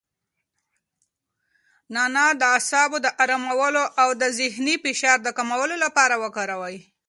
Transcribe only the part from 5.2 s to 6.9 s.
د کمولو لپاره وکاروئ.